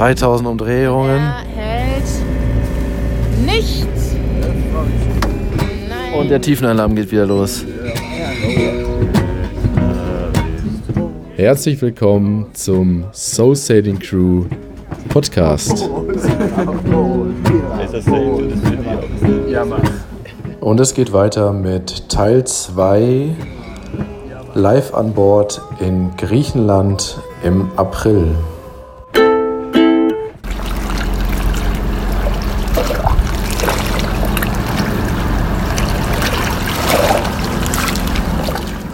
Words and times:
2000 0.00 0.48
Umdrehungen. 0.48 1.18
Er 1.18 1.44
hält 1.54 2.04
nichts. 3.44 4.16
Nein. 5.90 6.18
Und 6.18 6.30
der 6.30 6.40
Tiefenalarm 6.40 6.94
geht 6.94 7.12
wieder 7.12 7.26
los. 7.26 7.66
Herzlich 11.36 11.82
willkommen 11.82 12.46
zum 12.54 13.04
Soul 13.12 13.54
Sailing 13.54 13.98
Crew 13.98 14.46
Podcast. 15.10 15.86
Und 20.60 20.80
es 20.80 20.94
geht 20.94 21.12
weiter 21.12 21.52
mit 21.52 22.08
Teil 22.08 22.46
2 22.46 23.36
live 24.54 24.94
an 24.94 25.12
Bord 25.12 25.60
in 25.78 26.16
Griechenland 26.16 27.20
im 27.44 27.68
April. 27.76 28.34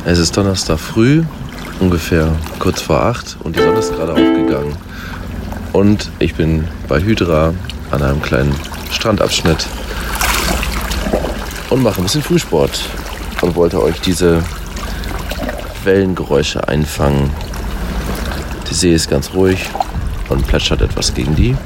Es 0.08 0.20
ist 0.20 0.36
Donnerstag 0.36 0.78
früh, 0.78 1.24
ungefähr 1.80 2.30
kurz 2.60 2.80
vor 2.80 3.02
acht 3.02 3.36
und 3.42 3.56
die 3.56 3.60
Sonne 3.60 3.80
ist 3.80 3.92
gerade 3.92 4.12
aufgegangen. 4.12 4.76
Und 5.72 6.12
ich 6.20 6.36
bin 6.36 6.68
bei 6.86 7.00
Hydra 7.00 7.52
an 7.90 8.02
einem 8.02 8.22
kleinen 8.22 8.54
Strandabschnitt 8.92 9.66
und 11.70 11.82
mache 11.82 12.00
ein 12.00 12.04
bisschen 12.04 12.22
Frühsport 12.22 12.88
und 13.42 13.56
wollte 13.56 13.82
euch 13.82 14.00
diese 14.00 14.44
Wellengeräusche 15.82 16.68
einfangen. 16.68 17.28
Die 18.70 18.74
See 18.74 18.94
ist 18.94 19.10
ganz 19.10 19.34
ruhig 19.34 19.58
und 20.28 20.46
plätschert 20.46 20.82
etwas 20.82 21.14
gegen 21.14 21.34
die 21.34 21.56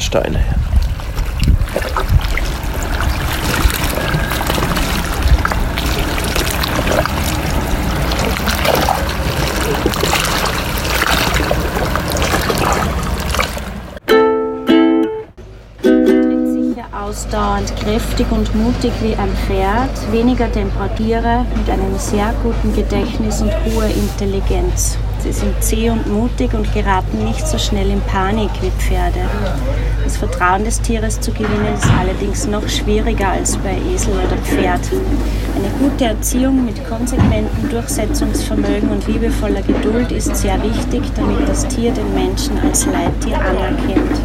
Steine. 0.00 0.57
Kräftig 17.88 18.30
und 18.30 18.54
mutig 18.54 18.92
wie 19.00 19.14
ein 19.16 19.30
Pferd, 19.46 20.12
weniger 20.12 20.50
Temperatiere, 20.52 21.46
mit 21.56 21.70
einem 21.70 21.96
sehr 21.96 22.34
guten 22.42 22.74
Gedächtnis 22.74 23.40
und 23.40 23.50
hoher 23.64 23.86
Intelligenz. 23.86 24.98
Sie 25.22 25.32
sind 25.32 25.54
zäh 25.62 25.88
und 25.88 26.06
mutig 26.06 26.52
und 26.52 26.72
geraten 26.74 27.24
nicht 27.24 27.46
so 27.46 27.56
schnell 27.56 27.90
in 27.90 28.00
Panik 28.02 28.50
wie 28.60 28.70
Pferde. 28.78 29.20
Das 30.04 30.18
Vertrauen 30.18 30.64
des 30.64 30.80
Tieres 30.82 31.18
zu 31.20 31.32
gewinnen 31.32 31.74
ist 31.74 31.90
allerdings 31.98 32.46
noch 32.46 32.68
schwieriger 32.68 33.28
als 33.28 33.56
bei 33.56 33.76
Esel 33.94 34.12
oder 34.12 34.36
Pferd. 34.36 34.80
Eine 35.56 35.70
gute 35.80 36.04
Erziehung 36.04 36.66
mit 36.66 36.86
konsequentem 36.86 37.70
Durchsetzungsvermögen 37.70 38.90
und 38.90 39.06
liebevoller 39.06 39.62
Geduld 39.62 40.12
ist 40.12 40.36
sehr 40.36 40.62
wichtig, 40.62 41.02
damit 41.16 41.48
das 41.48 41.66
Tier 41.68 41.92
den 41.92 42.12
Menschen 42.12 42.58
als 42.58 42.84
Leittier 42.84 43.38
anerkennt. 43.40 44.20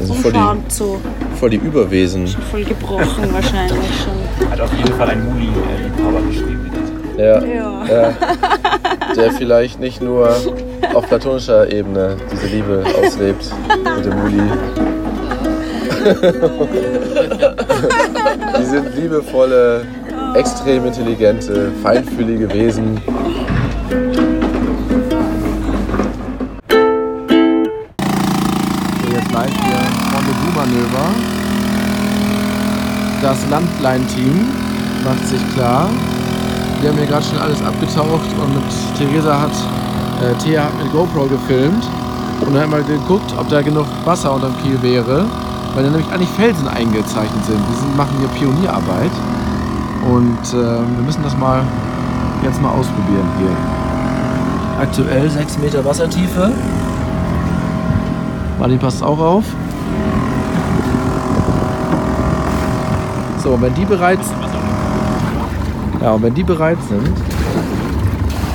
Also 0.00 0.14
die, 0.14 0.26
Umfahrend 0.26 0.72
so 0.72 1.00
voll 1.38 1.50
die 1.50 1.56
Überwesen. 1.56 2.26
voll 2.50 2.64
gebrochen 2.64 3.28
wahrscheinlich 3.32 3.90
schon. 4.02 4.50
Hat 4.50 4.60
auf 4.60 4.72
jeden 4.76 4.92
Fall 4.94 5.10
ein 5.10 5.24
Muli-Liebhaber 5.24 6.20
geschrieben. 6.28 6.70
Ja, 7.16 7.42
Ja. 7.44 7.84
ja. 7.86 8.12
Der 9.16 9.32
vielleicht 9.32 9.80
nicht 9.80 10.00
nur 10.00 10.28
auf 10.94 11.08
platonischer 11.08 11.70
Ebene 11.72 12.16
diese 12.30 12.46
Liebe 12.46 12.84
auslebt 13.02 13.44
mit 13.96 14.04
dem 14.04 14.20
Muli. 14.20 14.38
Die 18.58 18.64
sind 18.64 18.94
liebevolle, 18.96 19.82
extrem 20.34 20.86
intelligente, 20.86 21.70
feinfühlige 21.82 22.52
Wesen. 22.52 23.00
Landlein-Team 33.58 34.46
macht 35.04 35.26
sich 35.26 35.40
klar. 35.54 35.88
Wir 36.80 36.90
haben 36.90 36.98
hier 36.98 37.06
gerade 37.06 37.24
schon 37.24 37.38
alles 37.38 37.60
abgetaucht 37.60 38.30
und 38.40 38.54
mit 38.54 38.62
Theresa 38.96 39.40
hat, 39.40 39.50
äh, 40.22 40.34
Thea 40.38 40.64
hat 40.64 40.78
mit 40.78 40.92
GoPro 40.92 41.26
gefilmt 41.26 41.84
und 42.40 42.54
dann 42.54 42.62
haben 42.62 42.72
wir 42.72 42.82
geguckt, 42.82 43.34
ob 43.36 43.48
da 43.48 43.60
genug 43.60 43.86
Wasser 44.04 44.32
unterm 44.32 44.54
Kiel 44.62 44.80
wäre, 44.80 45.24
weil 45.74 45.82
da 45.82 45.90
nämlich 45.90 46.08
eigentlich 46.12 46.28
Felsen 46.30 46.68
eingezeichnet 46.68 47.44
sind. 47.46 47.58
Die 47.68 47.80
sind, 47.80 47.96
machen 47.96 48.16
hier 48.20 48.28
Pionierarbeit 48.28 49.10
und 50.08 50.54
äh, 50.54 50.62
wir 50.62 51.04
müssen 51.04 51.24
das 51.24 51.36
mal 51.36 51.62
jetzt 52.44 52.62
mal 52.62 52.70
ausprobieren 52.70 53.26
hier. 53.38 54.80
Aktuell 54.80 55.28
6 55.28 55.58
Meter 55.58 55.84
Wassertiefe. 55.84 56.52
Martin 58.60 58.78
passt 58.78 59.02
auch 59.02 59.18
auf. 59.18 59.44
So, 63.42 63.50
und 63.50 63.62
wenn 63.62 63.74
die 63.74 63.84
bereit 63.84 64.18
ja, 66.00 66.12
und 66.12 66.22
wenn 66.22 66.34
die 66.34 66.44
bereit 66.44 66.78
sind, 66.88 67.10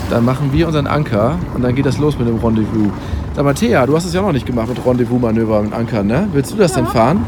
dann 0.10 0.24
machen 0.24 0.54
wir 0.54 0.68
unseren 0.68 0.88
Anker 0.88 1.38
und 1.54 1.62
dann 1.62 1.76
geht 1.76 1.86
das 1.86 1.98
los 1.98 2.18
mit 2.18 2.28
dem 2.28 2.38
Rendezvous. 2.38 2.90
Sag 3.36 3.44
mal, 3.44 3.54
Thea, 3.54 3.86
du 3.86 3.96
hast 3.96 4.06
es 4.06 4.14
ja 4.14 4.22
noch 4.22 4.32
nicht 4.32 4.46
gemacht 4.46 4.70
mit 4.70 4.86
Rendezvous-Manöver 4.86 5.64
mit 5.64 5.74
Anker, 5.74 6.04
ne? 6.04 6.28
Willst 6.32 6.52
du 6.52 6.56
das 6.56 6.74
denn 6.74 6.86
fahren? 6.86 7.26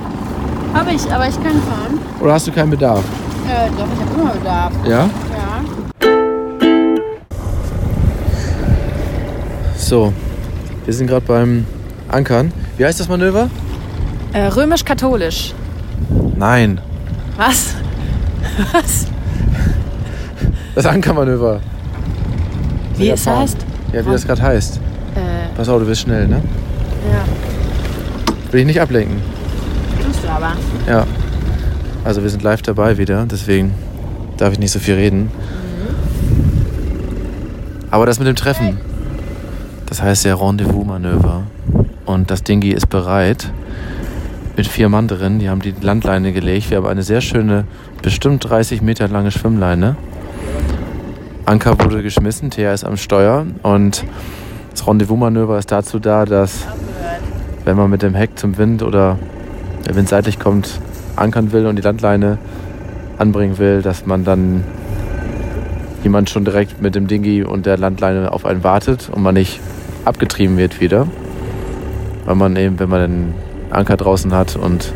Habe 0.74 0.92
ich, 0.92 1.12
aber 1.12 1.28
ich 1.28 1.36
kann 1.36 1.54
fahren. 1.62 2.00
Oder 2.22 2.34
hast 2.34 2.48
du 2.48 2.52
keinen 2.52 2.70
Bedarf? 2.70 3.04
Äh, 3.48 3.70
doch, 3.78 3.88
ich 3.94 4.00
habe 4.02 4.22
immer 4.22 4.32
Bedarf. 4.32 4.74
Ja? 4.86 4.92
Ja. 5.00 5.10
So, 9.76 10.14
wir 10.86 10.94
sind 10.94 11.08
gerade 11.08 11.26
beim 11.26 11.66
Ankern. 12.08 12.54
Wie 12.78 12.86
heißt 12.86 13.00
das 13.00 13.10
Manöver? 13.10 13.50
Äh, 14.34 14.48
Römisch-katholisch. 14.48 15.54
Nein, 16.38 16.80
Was? 17.38 17.76
Was? 18.72 19.08
das 20.76 20.86
Ankermanöver. 20.86 21.60
Wie 22.98 23.10
es 23.10 23.24
fahren. 23.24 23.40
heißt? 23.40 23.58
Ja, 23.94 24.06
wie 24.06 24.12
das 24.12 24.26
gerade 24.26 24.42
heißt. 24.42 24.78
Äh, 25.16 25.56
Pass 25.56 25.70
auf, 25.70 25.80
du 25.80 25.86
bist 25.86 26.02
schnell, 26.02 26.28
ne? 26.28 26.42
ja. 27.12 27.24
Will 28.52 28.62
ich 28.62 28.66
nicht 28.68 28.80
ablenken. 28.80 29.18
Tust 30.06 30.24
du 30.24 30.30
aber. 30.30 30.54
Ja. 30.88 31.06
Also 32.04 32.22
wir 32.24 32.30
sind 32.30 32.44
live 32.44 32.62
dabei 32.62 32.98
wieder, 32.98 33.26
deswegen 33.26 33.74
darf 34.38 34.54
ich 34.54 34.60
nicht 34.60 34.72
so 34.72 34.80
viel 34.80 34.96
reden. 34.96 35.32
Aber 37.92 38.06
das 38.06 38.20
mit 38.20 38.28
dem 38.28 38.36
Treffen, 38.36 38.78
das 39.88 40.02
heißt 40.02 40.26
ja 40.26 40.36
Rendezvous-Manöver. 40.36 41.44
Und 42.06 42.30
das 42.30 42.44
Dingi 42.44 42.70
ist 42.72 42.90
bereit 42.90 43.52
mit 44.56 44.68
vier 44.68 44.90
Mann 44.90 45.08
drin. 45.08 45.40
Die 45.40 45.50
haben 45.50 45.62
die 45.62 45.74
Landleine 45.82 46.32
gelegt. 46.32 46.70
Wir 46.70 46.78
haben 46.78 46.88
eine 46.88 47.04
sehr 47.04 47.22
schöne, 47.22 47.66
bestimmt 48.02 48.50
30 48.50 48.82
Meter 48.82 49.08
lange 49.08 49.32
Schwimmleine. 49.32 49.96
Anker 51.46 51.78
wurde 51.80 52.02
geschmissen, 52.02 52.50
Thea 52.50 52.74
ist 52.74 52.84
am 52.84 52.98
Steuer 52.98 53.46
und 53.62 54.04
das 54.72 54.88
Rendezvous-Manöver 54.88 55.60
ist 55.60 55.72
dazu 55.72 56.00
da, 56.00 56.26
dass 56.26 56.66
wenn 57.66 57.78
man 57.78 57.90
mit 57.90 58.02
dem 58.02 58.16
Heck 58.16 58.38
zum 58.40 58.58
Wind 58.58 58.82
oder 58.82 59.20
der 59.86 59.96
Wind 59.96 60.10
seitlich 60.10 60.40
kommt, 60.40 60.80
ankern 61.16 61.52
will 61.52 61.68
und 61.68 61.76
die 61.76 61.84
Landleine 61.84 62.40
anbringen 63.18 63.60
will, 63.60 63.82
dass 63.82 64.06
man 64.06 64.24
dann 64.24 64.64
jemand 66.04 66.30
schon 66.30 66.46
direkt 66.46 66.82
mit 66.82 66.96
dem 66.96 67.08
Dingi 67.08 67.44
und 67.44 67.66
der 67.66 67.78
Landleine 67.78 68.32
auf 68.32 68.46
einen 68.46 68.64
wartet 68.64 69.10
und 69.12 69.22
man 69.22 69.36
nicht 69.36 69.60
abgetrieben 70.04 70.58
wird 70.58 70.82
wieder. 70.82 71.08
Weil 72.26 72.36
man 72.36 72.56
eben, 72.56 72.80
wenn 72.80 72.90
man 72.90 73.02
den 73.02 73.34
Anker 73.76 73.98
draußen 73.98 74.34
hat 74.34 74.56
und 74.56 74.94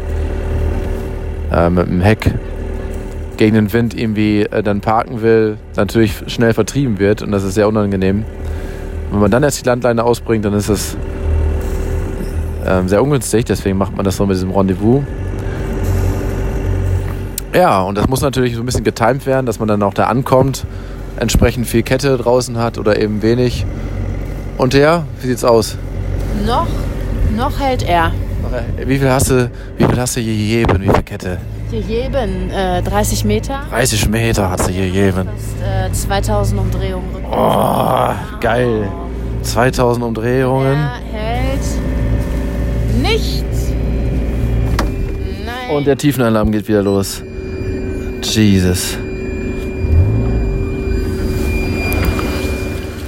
äh, 1.52 1.70
mit 1.70 1.88
dem 1.88 2.02
Heck 2.02 2.34
gegen 3.38 3.56
den 3.56 3.72
Wind 3.72 3.98
irgendwie 3.98 4.42
äh, 4.42 4.62
dann 4.62 4.82
parken 4.82 5.22
will, 5.22 5.58
natürlich 5.76 6.14
schnell 6.28 6.54
vertrieben 6.54 7.00
wird 7.00 7.22
und 7.22 7.32
das 7.32 7.44
ist 7.44 7.54
sehr 7.54 7.68
unangenehm. 7.68 8.26
Wenn 9.12 9.20
man 9.20 9.32
dann 9.32 9.44
erst 9.44 9.62
die 9.62 9.66
Landleine 9.66 10.04
ausbringt, 10.04 10.46
dann 10.46 10.54
ist 10.54 10.70
es 10.70 10.98
ähm, 12.66 12.88
sehr 12.88 13.02
ungünstig, 13.02 13.46
deswegen 13.46 13.78
macht 13.78 13.96
man 13.96 14.06
das 14.06 14.18
so 14.18 14.26
mit 14.26 14.36
diesem 14.36 14.52
Rendezvous. 14.52 15.04
Ja, 17.54 17.82
und 17.82 17.98
das 17.98 18.08
muss 18.08 18.22
natürlich 18.22 18.56
so 18.56 18.62
ein 18.62 18.66
bisschen 18.66 18.84
getimt 18.84 19.26
werden, 19.26 19.46
dass 19.46 19.58
man 19.58 19.68
dann 19.68 19.82
auch 19.82 19.94
da 19.94 20.06
ankommt, 20.06 20.66
entsprechend 21.18 21.66
viel 21.66 21.82
Kette 21.82 22.18
draußen 22.18 22.58
hat 22.58 22.78
oder 22.78 23.02
eben 23.02 23.22
wenig. 23.22 23.66
Und 24.58 24.74
ja, 24.74 25.06
wie 25.22 25.28
sieht's 25.28 25.44
aus? 25.44 25.78
Noch, 26.46 26.68
noch 27.36 27.60
hält 27.60 27.84
er. 27.84 28.12
Wie 28.86 28.98
viel 28.98 29.10
hast 29.10 29.30
du, 29.30 29.52
wie 29.78 29.84
viel 29.84 30.00
hast 30.00 30.16
du 30.18 30.22
gegeben? 30.22 30.82
Wie 30.82 30.90
viel 30.90 31.04
Kette? 31.04 31.38
Hier 31.70 31.82
jeden 31.82 32.50
äh, 32.50 32.82
30 32.82 33.26
Meter. 33.26 33.62
30 33.70 34.10
Meter 34.10 34.50
hast 34.50 34.68
du 34.68 34.74
gegeben. 34.74 35.30
Fast 35.92 35.92
äh, 35.92 35.92
2000 35.92 36.60
Umdrehungen. 36.60 37.26
Oh, 37.32 38.10
geil. 38.40 38.90
2000 39.44 40.04
Umdrehungen. 40.04 40.78
Er 40.78 41.20
hält 41.20 41.62
nichts. 43.02 43.72
Nein. 45.46 45.76
Und 45.76 45.86
der 45.86 45.98
Tiefenalarm 45.98 46.52
geht 46.52 46.68
wieder 46.68 46.82
los. 46.82 47.22
Jesus. 48.24 48.98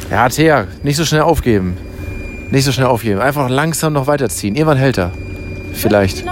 Ja, 0.10 0.28
Thea, 0.30 0.68
nicht 0.84 0.98
so 0.98 1.06
schnell 1.06 1.22
aufgeben. 1.22 1.78
Nicht 2.52 2.66
so 2.66 2.72
schnell 2.72 2.88
aufgeben. 2.88 3.22
Einfach 3.22 3.50
langsam 3.50 3.94
noch 3.94 4.08
weiterziehen. 4.08 4.56
Irgendwann 4.56 4.78
hält 4.78 4.98
er. 4.98 5.12
Vielleicht. 5.74 6.24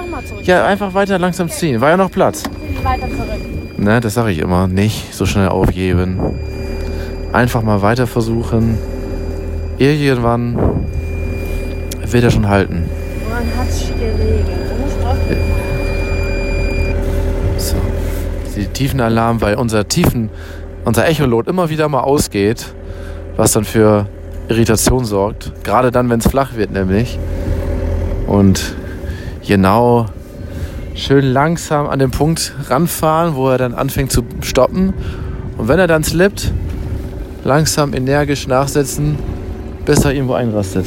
Ja, 0.44 0.65
einfach 0.65 0.94
weiter 0.94 1.18
langsam 1.19 1.50
ziehen. 1.50 1.81
War 1.81 1.89
ja 1.89 1.97
noch 1.97 2.12
Platz. 2.12 2.44
Ne, 3.77 4.00
das 4.01 4.13
sage 4.13 4.31
ich 4.31 4.39
immer. 4.39 4.68
Nicht 4.68 5.13
so 5.13 5.25
schnell 5.25 5.50
aufgeben. 5.50 6.19
Einfach 7.31 7.62
mal 7.62 7.81
weiter 7.81 8.07
versuchen. 8.07 8.77
Irgendwann 9.77 10.57
wird 12.06 12.24
er 12.24 12.31
schon 12.31 12.47
halten. 12.47 12.89
Man 13.30 13.44
hat 13.57 13.68
geregelt. 14.00 14.45
So. 17.57 17.75
Die 18.56 18.65
Tiefenalarm, 18.65 19.42
weil 19.42 19.56
unser 19.56 19.88
Tiefen, 19.88 20.30
unser 20.83 21.07
Echolot 21.07 21.47
immer 21.47 21.69
wieder 21.69 21.88
mal 21.88 22.01
ausgeht, 22.01 22.74
was 23.38 23.53
dann 23.53 23.63
für 23.63 24.07
Irritation 24.50 25.06
sorgt. 25.06 25.53
Gerade 25.63 25.92
dann, 25.92 26.09
wenn 26.09 26.19
es 26.19 26.27
flach 26.27 26.56
wird, 26.56 26.71
nämlich. 26.71 27.18
Und 28.27 28.75
genau 29.45 30.07
schön 30.95 31.25
langsam 31.25 31.88
an 31.88 32.00
den 32.00 32.12
Punkt 32.12 32.53
ranfahren, 32.68 33.36
wo 33.36 33.50
er 33.50 33.57
dann 33.57 33.74
anfängt 33.74 34.12
zu 34.12 34.24
stoppen. 34.41 34.94
Und 35.57 35.68
wenn 35.68 35.80
er 35.80 35.88
dann 35.88 36.03
slippt, 36.03 36.51
langsam 37.44 37.94
energisch 37.94 38.47
nachsetzen, 38.47 39.18
bis 39.86 40.03
er 40.03 40.13
irgendwo 40.13 40.33
einrastet. 40.33 40.86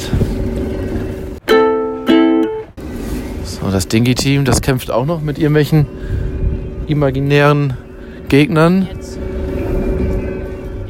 So, 3.43 3.69
das 3.71 3.87
Dingy-Team, 3.87 4.45
das 4.45 4.61
kämpft 4.61 4.91
auch 4.91 5.05
noch 5.05 5.21
mit 5.21 5.37
irgendwelchen 5.37 5.87
imaginären 6.87 7.73
Gegnern. 8.29 8.87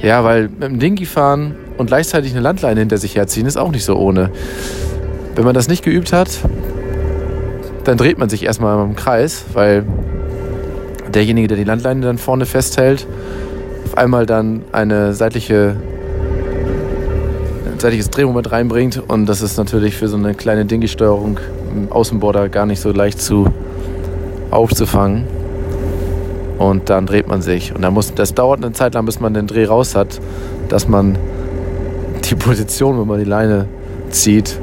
Ja, 0.02 0.24
weil 0.24 0.50
mit 0.50 0.64
dem 0.64 0.80
Dingy 0.80 1.06
fahren 1.06 1.56
und 1.78 1.88
gleichzeitig 1.88 2.34
eine 2.34 2.42
Landleine 2.42 2.82
hinter 2.82 2.98
sich 2.98 3.16
herziehen 3.16 3.46
ist 3.46 3.58
auch 3.58 3.72
nicht 3.72 3.86
so 3.86 3.96
ohne. 3.96 4.32
Wenn 5.36 5.46
man 5.46 5.54
das 5.54 5.68
nicht 5.68 5.84
geübt 5.84 6.14
hat, 6.14 6.30
dann 7.84 7.98
dreht 7.98 8.18
man 8.18 8.30
sich 8.30 8.44
erstmal 8.44 8.84
im 8.84 8.96
Kreis, 8.96 9.46
weil 9.54 9.84
derjenige, 11.14 11.48
der 11.48 11.58
die 11.58 11.64
Landleine 11.64 12.02
dann 12.02 12.18
vorne 12.18 12.46
festhält, 12.46 13.08
auf 13.86 13.98
einmal 13.98 14.26
dann 14.26 14.64
eine 14.72 15.14
seitliche 15.14 15.76
ein 17.72 17.80
seitliches 17.80 18.10
Drehmoment 18.10 18.52
reinbringt 18.52 19.02
und 19.08 19.26
das 19.26 19.42
ist 19.42 19.58
natürlich 19.58 19.96
für 19.96 20.08
so 20.08 20.16
eine 20.16 20.34
kleine 20.34 20.66
Dingy-Steuerung 20.66 21.40
im 21.76 21.92
Außenborder 21.92 22.50
gar 22.50 22.66
nicht 22.66 22.80
so 22.80 22.92
leicht 22.92 23.22
zu 23.22 23.52
aufzufangen. 24.52 25.26
Und 26.60 26.90
dann 26.90 27.08
dreht 27.08 27.28
man 27.28 27.42
sich. 27.42 27.76
Und 27.76 27.82
dann 27.82 27.94
muss, 27.94 28.14
das 28.14 28.34
dauert 28.34 28.64
eine 28.64 28.74
Zeit 28.74 28.94
lang, 28.94 29.06
bis 29.06 29.20
man 29.20 29.34
den 29.34 29.48
Dreh 29.48 29.66
raus 29.66 29.96
hat, 29.96 30.22
dass 30.70 30.88
man 30.88 31.18
die 32.30 32.36
Position, 32.36 33.00
wenn 33.00 33.08
man 33.08 33.20
die 33.20 33.26
Leine 33.26 33.68
zieht, 34.12 34.60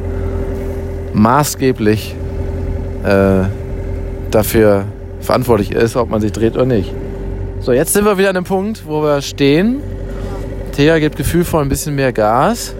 maßgeblich 1.13 2.15
äh, 3.05 3.45
dafür 4.31 4.85
verantwortlich 5.21 5.73
ist, 5.73 5.97
ob 5.97 6.11
man 6.11 6.21
sich 6.21 6.33
dreht 6.33 6.55
oder 6.55 6.67
nicht. 6.67 6.93
So, 7.61 7.73
jetzt 7.73 7.93
sind 7.93 8.05
wir 8.05 8.17
wieder 8.17 8.31
an 8.31 8.37
dem 8.37 8.45
Punkt, 8.45 8.85
wo 8.87 9.03
wir 9.03 9.21
stehen. 9.21 9.83
Thea 10.73 10.99
gibt 10.99 11.17
gefühlvoll 11.17 11.63
ein 11.63 11.69
bisschen 11.69 11.95
mehr 11.95 12.13
Gas. 12.13 12.75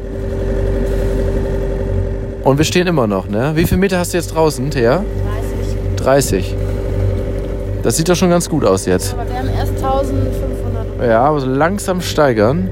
Und 2.45 2.57
wir 2.57 2.65
stehen 2.65 2.87
immer 2.87 3.07
noch, 3.07 3.29
ne? 3.29 3.53
Wie 3.55 3.65
viele 3.65 3.79
Meter 3.79 3.99
hast 3.99 4.15
du 4.15 4.17
jetzt 4.17 4.35
draußen, 4.35 4.71
Thea? 4.71 5.05
30. 5.97 6.45
30. 6.45 6.55
Das 7.83 7.97
sieht 7.97 8.09
doch 8.09 8.17
schon 8.17 8.31
ganz 8.31 8.49
gut 8.49 8.65
aus 8.65 8.87
jetzt. 8.87 9.13
Aber 9.15 9.29
wir 9.29 9.39
haben 9.39 9.49
erst 9.49 9.73
1500. 9.73 11.09
Ja, 11.09 11.23
aber 11.23 11.41
so 11.41 11.47
langsam 11.47 12.01
steigern. 12.01 12.71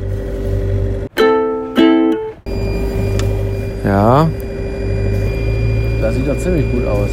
Ja. 3.84 4.28
Das 6.00 6.14
sieht 6.14 6.28
doch 6.28 6.38
ziemlich 6.38 6.70
gut 6.72 6.86
aus. 6.86 7.10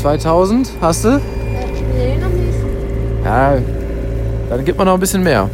2000 0.00 0.72
hast 0.80 1.04
du? 1.04 1.08
Nee, 1.08 2.16
noch 2.16 2.30
nicht. 2.30 2.58
Ja, 3.22 3.58
dann 4.48 4.64
gibt 4.64 4.78
man 4.78 4.86
noch 4.86 4.94
ein 4.94 5.00
bisschen 5.00 5.22
mehr. 5.22 5.50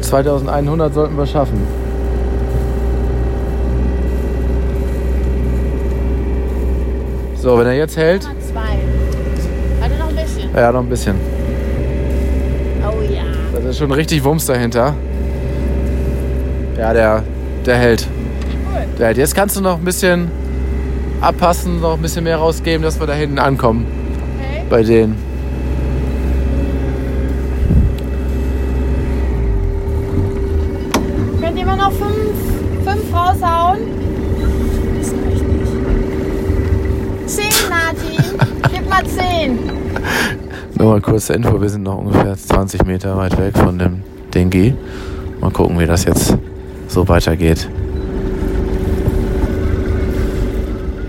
2100 0.00 0.94
sollten 0.94 1.18
wir 1.18 1.26
schaffen. 1.26 1.60
So, 7.36 7.58
wenn 7.58 7.66
er 7.66 7.74
jetzt 7.74 7.98
hält. 7.98 8.26
Warte 8.54 9.96
noch 9.98 10.08
ein 10.08 10.16
bisschen. 10.16 10.50
Ja, 10.56 10.72
noch 10.72 10.80
ein 10.80 10.88
bisschen. 10.88 11.16
Oh 12.82 13.12
ja. 13.12 13.24
Das 13.54 13.64
ist 13.66 13.78
schon 13.78 13.92
richtig 13.92 14.24
Wumms 14.24 14.46
dahinter. 14.46 14.94
Ja, 16.78 16.94
der, 16.94 17.22
der 17.66 17.76
hält. 17.76 18.08
Der 18.98 19.08
hält. 19.08 19.18
Jetzt 19.18 19.34
kannst 19.34 19.54
du 19.58 19.60
noch 19.60 19.76
ein 19.76 19.84
bisschen 19.84 20.39
abpassen, 21.20 21.80
noch 21.80 21.94
ein 21.94 22.02
bisschen 22.02 22.24
mehr 22.24 22.36
rausgeben, 22.38 22.82
dass 22.82 22.98
wir 22.98 23.06
da 23.06 23.12
hinten 23.14 23.38
ankommen 23.38 23.86
Okay. 24.38 24.64
bei 24.68 24.82
denen. 24.82 25.16
Könnt 31.40 31.56
ihr 31.56 31.62
immer 31.62 31.76
noch 31.76 31.92
fünf, 31.92 32.84
fünf 32.84 33.14
raushauen? 33.14 33.78
Das 34.98 35.12
reicht 35.12 35.48
nicht. 35.48 35.72
Zehn, 37.26 37.68
Martin. 37.68 38.38
Gib 38.72 38.88
mal 38.88 39.04
zehn. 39.06 39.58
Nur 40.78 40.88
mal 40.92 41.00
kurze 41.00 41.34
Info, 41.34 41.60
wir 41.60 41.68
sind 41.68 41.82
noch 41.82 41.98
ungefähr 41.98 42.36
20 42.36 42.84
Meter 42.86 43.16
weit 43.16 43.38
weg 43.38 43.56
von 43.56 43.78
dem 43.78 44.02
Dingi. 44.34 44.74
Mal 45.40 45.50
gucken, 45.50 45.78
wie 45.78 45.86
das 45.86 46.04
jetzt 46.04 46.36
so 46.88 47.08
weitergeht. 47.08 47.68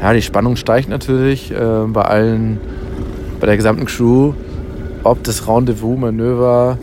Ja, 0.02 0.14
die 0.14 0.22
Spannung 0.22 0.56
steigt 0.56 0.90
natürlich 0.90 1.52
äh, 1.52 1.86
bei 1.88 2.02
allen, 2.02 2.60
bei 3.40 3.46
der 3.46 3.56
gesamten 3.56 3.86
Crew, 3.86 4.34
ob 5.04 5.24
das 5.24 5.48
Rendezvous-Manöver, 5.48 6.78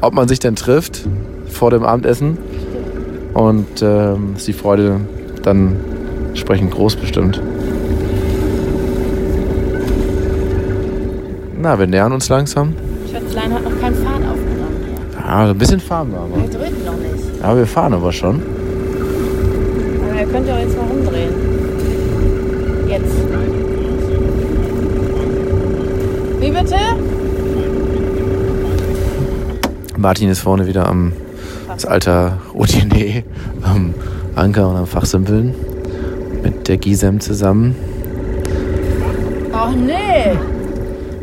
ob 0.00 0.14
man 0.14 0.26
sich 0.26 0.38
denn 0.38 0.56
trifft 0.56 1.02
vor 1.48 1.70
dem 1.70 1.84
Abendessen. 1.84 2.38
Und 3.34 3.82
ähm, 3.82 4.34
ist 4.36 4.46
die 4.48 4.52
Freude 4.52 5.00
dann 5.42 5.76
entsprechend 6.28 6.70
groß 6.72 6.96
bestimmt. 6.96 7.40
Na, 11.60 11.78
wir 11.78 11.86
nähern 11.86 12.12
uns 12.12 12.28
langsam. 12.28 12.74
Schätzlein 13.10 13.52
hat 13.52 13.64
noch 13.64 13.80
keinen 13.80 13.94
Fahrt 13.96 14.16
aufgenommen. 14.16 14.76
Ja, 15.14 15.46
so 15.46 15.52
ein 15.52 15.58
bisschen 15.58 15.80
fahren 15.80 16.08
wir 16.10 16.16
Wir 16.16 16.42
aber. 16.42 16.48
drücken 16.48 16.84
noch 16.84 16.96
nicht. 16.96 17.42
Ja, 17.42 17.56
wir 17.56 17.66
fahren 17.66 17.94
aber 17.94 18.12
schon. 18.12 18.42
Aber 20.10 20.20
ihr 20.20 20.26
könnt 20.26 20.48
ja 20.48 20.54
auch 20.54 20.58
jetzt 20.58 20.76
mal 20.76 20.86
umdrehen. 20.90 21.30
Jetzt. 22.88 23.16
Wie 26.40 26.50
bitte? 26.50 26.76
Martin 30.02 30.28
ist 30.28 30.40
vorne 30.40 30.66
wieder 30.66 30.88
am 30.88 31.12
das 31.68 31.86
alter 31.86 32.38
Routinier 32.52 33.22
am 33.62 33.94
Anker 34.34 34.68
und 34.68 34.74
am 34.74 34.86
Fachsimpeln 34.88 35.54
mit 36.42 36.66
der 36.66 36.76
Gisem 36.76 37.20
zusammen. 37.20 37.76
Ach 39.52 39.70
nee. 39.70 40.36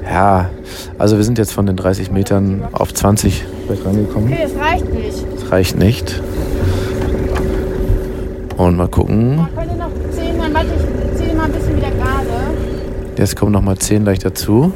Ja, 0.10 0.50
also 0.98 1.18
wir 1.18 1.26
sind 1.26 1.38
jetzt 1.38 1.52
von 1.52 1.66
den 1.66 1.76
30 1.76 2.10
Metern 2.12 2.70
auf 2.72 2.94
20 2.94 3.44
weit 3.68 3.86
rangekommen. 3.86 4.32
Okay, 4.32 4.44
es 4.46 4.56
reicht 4.58 4.94
nicht. 4.94 5.26
Das 5.36 5.52
reicht 5.52 5.78
nicht. 5.78 6.24
Und 8.56 8.78
mal 8.78 8.88
gucken. 8.88 9.40
Oh, 9.42 9.60
könnt 9.60 9.72
ihr 9.74 9.78
noch 9.78 9.92
zehn, 10.12 10.40
dann 10.40 10.54
warte 10.54 10.68
ich 10.68 11.18
ziehe 11.18 11.36
mal 11.36 11.44
ein 11.44 11.52
bisschen 11.52 11.76
wieder 11.76 11.92
gerade. 11.92 12.30
Jetzt 13.18 13.36
kommen 13.36 13.52
noch 13.52 13.62
mal 13.62 13.78
10 13.78 14.06
gleich 14.06 14.20
dazu. 14.20 14.72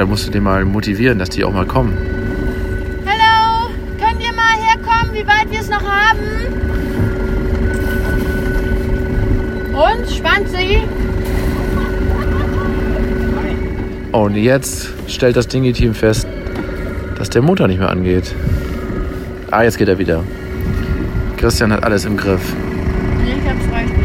Ja, 0.00 0.06
da 0.06 0.10
musst 0.12 0.26
du 0.26 0.30
die 0.30 0.40
mal 0.40 0.64
motivieren, 0.64 1.18
dass 1.18 1.28
die 1.28 1.44
auch 1.44 1.52
mal 1.52 1.66
kommen. 1.66 1.94
Hallo, 3.04 3.68
könnt 3.98 4.18
ihr 4.22 4.32
mal 4.32 4.56
herkommen, 4.56 5.12
wie 5.12 5.26
weit 5.26 5.50
wir 5.50 5.60
es 5.60 5.68
noch 5.68 5.82
haben? 5.82 6.46
Und, 9.74 10.10
spannt 10.10 10.48
sie? 10.48 10.78
Und 14.12 14.36
jetzt 14.36 14.88
stellt 15.06 15.36
das 15.36 15.48
Dingi-Team 15.48 15.92
fest, 15.92 16.26
dass 17.18 17.28
der 17.28 17.42
Motor 17.42 17.68
nicht 17.68 17.80
mehr 17.80 17.90
angeht. 17.90 18.34
Ah, 19.50 19.64
jetzt 19.64 19.76
geht 19.76 19.88
er 19.88 19.98
wieder. 19.98 20.24
Christian 21.36 21.74
hat 21.74 21.84
alles 21.84 22.06
im 22.06 22.16
Griff. 22.16 22.54
Ich 23.26 23.46
hab's 23.46 23.70
reicht 23.70 23.99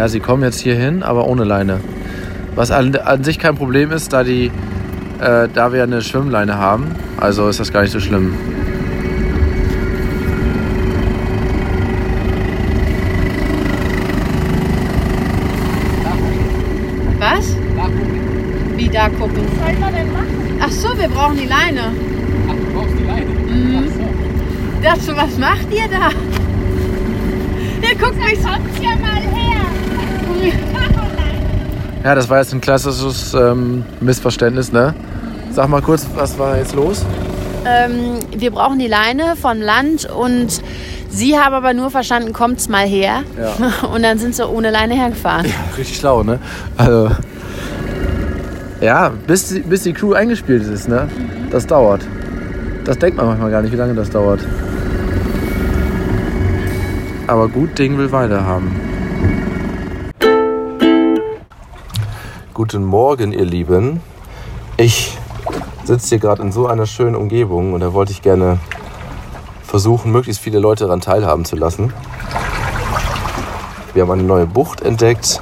Ja, 0.00 0.08
sie 0.08 0.20
kommen 0.20 0.42
jetzt 0.42 0.60
hier 0.60 0.76
hin, 0.76 1.02
aber 1.02 1.26
ohne 1.26 1.44
Leine. 1.44 1.78
Was 2.54 2.70
an, 2.70 2.96
an 2.96 3.22
sich 3.22 3.38
kein 3.38 3.54
Problem 3.54 3.92
ist, 3.92 4.14
da, 4.14 4.24
die, 4.24 4.46
äh, 5.20 5.46
da 5.52 5.74
wir 5.74 5.82
eine 5.82 6.00
Schwimmleine 6.00 6.56
haben. 6.56 6.86
Also 7.18 7.50
ist 7.50 7.60
das 7.60 7.70
gar 7.70 7.82
nicht 7.82 7.90
so 7.90 8.00
schlimm. 8.00 8.32
Was? 17.18 17.54
Wie 18.78 18.88
da 18.88 19.10
gucken? 19.10 19.42
Was 19.50 19.66
soll 19.66 19.80
man 19.80 19.92
denn 19.92 20.12
machen? 20.14 20.60
Ach 20.62 20.70
so, 20.70 20.98
wir 20.98 21.08
brauchen 21.08 21.36
die 21.36 21.46
Leine. 21.46 21.92
Ach, 22.48 22.54
du 22.54 22.72
brauchst 22.72 22.98
die 22.98 23.04
Leine? 23.04 23.26
Mhm. 23.26 23.90
Dazu, 24.82 25.14
was 25.14 25.36
macht 25.36 25.66
ihr 25.70 25.88
da? 25.90 26.08
Ihr 27.86 27.98
guckt 27.98 28.16
mich 28.16 28.40
so. 28.40 28.48
Kommt's 28.48 28.80
ja 28.80 28.90
mal 28.96 29.20
her. 29.20 29.49
Ja, 32.02 32.14
das 32.14 32.30
war 32.30 32.38
jetzt 32.38 32.54
ein 32.54 32.62
klassisches 32.62 33.34
ähm, 33.34 33.84
Missverständnis, 34.00 34.72
ne? 34.72 34.94
Sag 35.52 35.68
mal 35.68 35.82
kurz, 35.82 36.06
was 36.14 36.38
war 36.38 36.56
jetzt 36.56 36.74
los? 36.74 37.04
Ähm, 37.66 38.20
wir 38.34 38.50
brauchen 38.50 38.78
die 38.78 38.86
Leine 38.86 39.36
vom 39.36 39.60
Land 39.60 40.08
und 40.08 40.62
sie 41.10 41.38
haben 41.38 41.54
aber 41.54 41.74
nur 41.74 41.90
verstanden, 41.90 42.32
kommt's 42.32 42.70
mal 42.70 42.86
her. 42.86 43.22
Ja. 43.38 43.86
Und 43.94 44.02
dann 44.02 44.18
sind 44.18 44.34
sie 44.34 44.48
ohne 44.48 44.70
Leine 44.70 44.94
hergefahren. 44.94 45.44
Richtig 45.76 45.98
schlau, 45.98 46.22
ne? 46.22 46.38
Also. 46.78 47.10
Ja, 48.80 49.12
bis 49.26 49.48
die, 49.48 49.60
bis 49.60 49.82
die 49.82 49.92
Crew 49.92 50.14
eingespielt 50.14 50.62
ist, 50.62 50.88
ne? 50.88 51.06
Das 51.50 51.66
dauert. 51.66 52.00
Das 52.86 52.98
denkt 52.98 53.18
man 53.18 53.26
manchmal 53.26 53.50
gar 53.50 53.60
nicht, 53.60 53.72
wie 53.72 53.76
lange 53.76 53.92
das 53.94 54.08
dauert. 54.08 54.40
Aber 57.26 57.46
gut 57.48 57.78
Ding 57.78 57.98
will 57.98 58.10
weiter 58.10 58.46
haben. 58.46 58.89
Guten 62.60 62.84
Morgen, 62.84 63.32
ihr 63.32 63.46
Lieben. 63.46 64.02
Ich 64.76 65.16
sitze 65.84 66.08
hier 66.10 66.18
gerade 66.18 66.42
in 66.42 66.52
so 66.52 66.66
einer 66.66 66.84
schönen 66.84 67.16
Umgebung 67.16 67.72
und 67.72 67.80
da 67.80 67.94
wollte 67.94 68.12
ich 68.12 68.20
gerne 68.20 68.58
versuchen, 69.62 70.12
möglichst 70.12 70.42
viele 70.42 70.58
Leute 70.58 70.84
daran 70.84 71.00
teilhaben 71.00 71.46
zu 71.46 71.56
lassen. 71.56 71.90
Wir 73.94 74.02
haben 74.02 74.10
eine 74.10 74.24
neue 74.24 74.44
Bucht 74.44 74.82
entdeckt, 74.82 75.40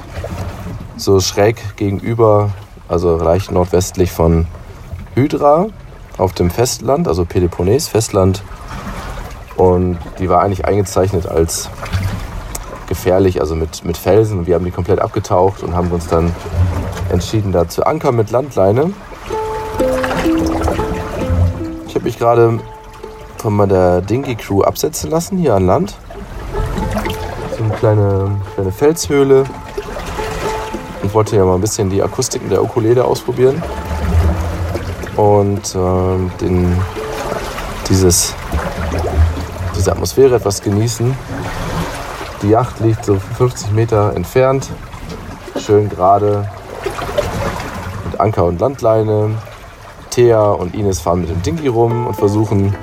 so 0.95 1.19
schräg 1.19 1.75
gegenüber, 1.75 2.51
also 2.87 3.17
leicht 3.17 3.51
nordwestlich 3.51 4.13
von 4.13 4.47
Hydra 5.13 5.67
auf 6.17 6.31
dem 6.31 6.49
Festland, 6.49 7.05
also 7.09 7.25
Peloponnes, 7.25 7.89
Festland. 7.89 8.43
Und 9.57 9.97
die 10.19 10.29
war 10.29 10.41
eigentlich 10.41 10.63
eingezeichnet 10.63 11.27
als 11.27 11.69
gefährlich, 12.87 13.41
also 13.41 13.55
mit, 13.55 13.83
mit 13.83 13.97
Felsen. 13.97 14.47
Wir 14.47 14.55
haben 14.55 14.63
die 14.63 14.71
komplett 14.71 15.01
abgetaucht 15.01 15.63
und 15.63 15.75
haben 15.75 15.91
uns 15.91 16.07
dann 16.07 16.33
entschieden, 17.09 17.51
da 17.51 17.67
zu 17.67 17.85
ankern 17.85 18.15
mit 18.15 18.31
Landleine. 18.31 18.93
Ich 21.87 21.95
habe 21.95 22.05
mich 22.05 22.17
gerade 22.17 22.59
von 23.37 23.53
meiner 23.53 24.01
Dingy 24.01 24.35
Crew 24.35 24.61
absetzen 24.61 25.09
lassen 25.09 25.37
hier 25.37 25.55
an 25.55 25.65
Land. 25.65 25.95
So 27.57 27.63
eine 27.63 27.73
kleine, 27.73 28.41
kleine 28.55 28.71
Felshöhle. 28.71 29.45
Ich 31.03 31.13
wollte 31.13 31.37
ja 31.37 31.45
mal 31.45 31.55
ein 31.55 31.61
bisschen 31.61 31.89
die 31.89 32.03
Akustiken 32.03 32.49
der 32.49 32.61
Ukulele 32.61 33.03
ausprobieren. 33.03 33.61
Und 35.15 35.75
ähm, 35.75 36.31
den, 36.39 36.77
dieses, 37.89 38.33
diese 39.75 39.91
Atmosphäre 39.91 40.35
etwas 40.35 40.61
genießen. 40.61 41.17
Die 42.41 42.49
Yacht 42.49 42.79
liegt 42.79 43.03
so 43.03 43.17
50 43.37 43.71
Meter 43.71 44.13
entfernt. 44.15 44.69
Schön 45.59 45.89
gerade. 45.89 46.49
Anker 48.19 48.45
und 48.45 48.59
Landleine. 48.59 49.35
Thea 50.09 50.51
und 50.51 50.75
Ines 50.75 50.99
fahren 50.99 51.21
mit 51.21 51.29
dem 51.29 51.41
Dingy 51.41 51.67
rum 51.67 52.07
und 52.07 52.15
versuchen 52.15 52.75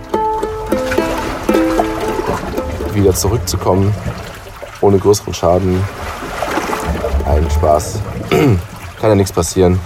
wieder 2.94 3.14
zurückzukommen, 3.14 3.94
ohne 4.80 4.98
größeren 4.98 5.34
Schaden. 5.34 5.82
Ein 7.26 7.50
Spaß. 7.50 8.00
kann 9.00 9.10
ja 9.10 9.14
nichts 9.14 9.32
passieren. 9.32 9.80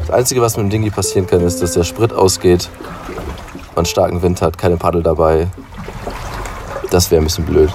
Das 0.00 0.10
Einzige, 0.10 0.40
was 0.40 0.56
mit 0.56 0.66
dem 0.66 0.70
Dingy 0.70 0.90
passieren 0.90 1.26
kann, 1.26 1.40
ist, 1.40 1.62
dass 1.62 1.72
der 1.72 1.84
Sprit 1.84 2.12
ausgeht, 2.12 2.70
man 3.76 3.84
starken 3.84 4.22
Wind 4.22 4.42
hat, 4.42 4.58
keine 4.58 4.76
Paddel 4.76 5.02
dabei. 5.02 5.48
Das 6.90 7.10
wäre 7.10 7.20
ein 7.20 7.24
bisschen 7.24 7.44
blöd. 7.44 7.70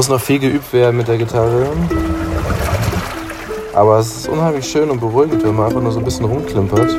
Muss 0.00 0.08
noch 0.08 0.18
viel 0.18 0.38
geübt 0.38 0.72
werden 0.72 0.96
mit 0.96 1.08
der 1.08 1.18
Gitarre. 1.18 1.68
Aber 3.74 3.98
es 3.98 4.16
ist 4.16 4.28
unheimlich 4.30 4.64
schön 4.66 4.88
und 4.88 4.98
beruhigend, 4.98 5.44
wenn 5.44 5.54
man 5.54 5.66
einfach 5.66 5.82
nur 5.82 5.92
so 5.92 5.98
ein 5.98 6.04
bisschen 6.06 6.24
rumklimpert. 6.24 6.96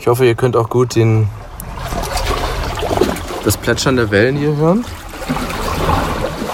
Ich 0.00 0.08
hoffe, 0.08 0.26
ihr 0.26 0.34
könnt 0.34 0.56
auch 0.56 0.68
gut 0.68 0.96
den, 0.96 1.28
das 3.46 3.56
Plätschern 3.56 3.94
der 3.94 4.10
Wellen 4.10 4.36
hier 4.36 4.56
hören. 4.56 4.84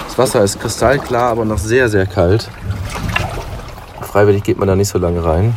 Das 0.06 0.18
Wasser 0.18 0.44
ist 0.44 0.61
kristallklar, 0.61 1.30
aber 1.30 1.46
noch 1.46 1.56
sehr, 1.56 1.88
sehr 1.88 2.04
kalt. 2.04 2.50
Freiwillig 4.02 4.42
geht 4.42 4.58
man 4.58 4.68
da 4.68 4.76
nicht 4.76 4.90
so 4.90 4.99
lange 4.99 5.25
rein. 5.25 5.56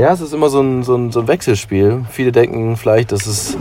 Ja, 0.00 0.14
es 0.14 0.22
ist 0.22 0.32
immer 0.32 0.48
so 0.48 0.62
ein, 0.62 0.82
so 0.82 0.96
ein, 0.96 1.12
so 1.12 1.20
ein 1.20 1.28
Wechselspiel. 1.28 2.06
Viele 2.08 2.32
denken 2.32 2.78
vielleicht, 2.78 3.12
dass 3.12 3.26
es, 3.26 3.58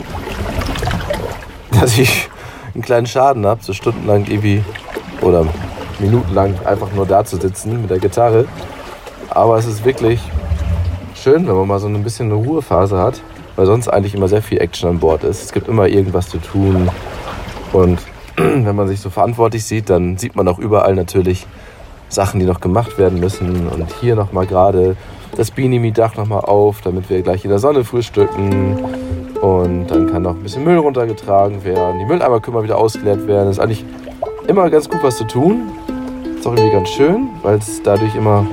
dass 1.77 1.97
ich 1.97 2.29
einen 2.73 2.81
kleinen 2.81 3.07
Schaden 3.07 3.45
habe, 3.45 3.61
so 3.61 3.73
stundenlang 3.73 4.25
irgendwie 4.25 4.63
oder 5.19 5.45
minutenlang 5.99 6.55
einfach 6.63 6.93
nur 6.93 7.05
da 7.05 7.25
zu 7.25 7.35
sitzen 7.35 7.81
mit 7.81 7.89
der 7.89 7.99
Gitarre. 7.99 8.45
Aber 9.29 9.57
es 9.57 9.65
ist 9.65 9.83
wirklich 9.83 10.21
schön, 11.13 11.45
wenn 11.45 11.55
man 11.55 11.67
mal 11.67 11.79
so 11.81 11.87
ein 11.87 12.03
bisschen 12.03 12.31
eine 12.31 12.35
Ruhephase 12.35 12.97
hat, 12.97 13.19
weil 13.57 13.65
sonst 13.65 13.89
eigentlich 13.89 14.15
immer 14.15 14.29
sehr 14.29 14.41
viel 14.41 14.61
Action 14.61 14.91
an 14.91 14.99
Bord 14.99 15.25
ist. 15.25 15.43
Es 15.43 15.51
gibt 15.51 15.67
immer 15.67 15.89
irgendwas 15.89 16.29
zu 16.29 16.37
tun. 16.37 16.89
Und 17.73 17.99
wenn 18.37 18.77
man 18.77 18.87
sich 18.87 19.01
so 19.01 19.09
verantwortlich 19.09 19.65
sieht, 19.65 19.89
dann 19.89 20.17
sieht 20.17 20.37
man 20.37 20.47
auch 20.47 20.59
überall 20.59 20.95
natürlich 20.95 21.47
Sachen, 22.07 22.39
die 22.39 22.45
noch 22.45 22.61
gemacht 22.61 22.97
werden 22.97 23.19
müssen. 23.19 23.67
Und 23.67 23.93
hier 23.99 24.15
nochmal 24.15 24.47
gerade 24.47 24.95
das 25.39 25.51
Binimi-Dach 25.51 26.17
nochmal 26.17 26.41
auf, 26.41 26.81
damit 26.81 27.09
wir 27.09 27.21
gleich 27.21 27.45
in 27.45 27.49
der 27.49 27.59
Sonne 27.59 27.85
frühstücken. 27.85 28.77
Und 29.39 29.87
dann 29.87 30.11
kann 30.11 30.23
noch 30.23 30.35
ein 30.35 30.43
bisschen 30.43 30.65
Müll 30.65 30.77
runtergetragen 30.77 31.63
werden. 31.63 31.97
Die 31.97 32.05
Mülleimer 32.05 32.41
können 32.41 32.57
mal 32.57 32.63
wieder 32.63 32.77
ausgeleert 32.77 33.25
werden. 33.25 33.45
Das 33.45 33.55
ist 33.55 33.63
eigentlich 33.63 33.85
immer 34.47 34.69
ganz 34.69 34.89
gut 34.89 35.01
was 35.01 35.15
zu 35.15 35.23
tun. 35.23 35.71
Ist 36.37 36.45
auch 36.45 36.51
irgendwie 36.51 36.71
ganz 36.73 36.89
schön, 36.89 37.29
weil 37.41 37.57
es 37.57 37.81
dadurch 37.81 38.15
immer 38.15 38.45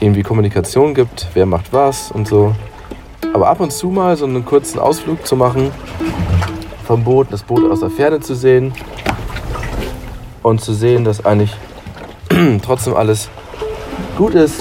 irgendwie 0.00 0.22
Kommunikation 0.22 0.92
gibt, 0.92 1.28
wer 1.32 1.46
macht 1.46 1.72
was 1.72 2.12
und 2.12 2.28
so. 2.28 2.54
Aber 3.32 3.48
ab 3.48 3.60
und 3.60 3.72
zu 3.72 3.88
mal 3.88 4.18
so 4.18 4.26
einen 4.26 4.44
kurzen 4.44 4.78
Ausflug 4.78 5.26
zu 5.26 5.34
machen, 5.34 5.70
vom 6.84 7.04
Boot, 7.04 7.28
das 7.30 7.42
Boot 7.42 7.70
aus 7.70 7.80
der 7.80 7.90
Ferne 7.90 8.20
zu 8.20 8.34
sehen 8.34 8.74
und 10.42 10.60
zu 10.60 10.74
sehen, 10.74 11.04
dass 11.04 11.24
eigentlich 11.24 11.56
trotzdem 12.62 12.94
alles 12.94 13.30
gut 14.18 14.34
ist 14.34 14.60